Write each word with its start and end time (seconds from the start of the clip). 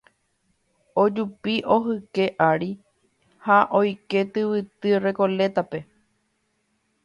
ojupi 1.01 1.55
ogyke 1.75 2.25
ári 2.49 2.71
ha 3.45 3.57
oike 3.79 4.19
tyvyty 4.33 4.91
Recoleta-pe 5.03 5.79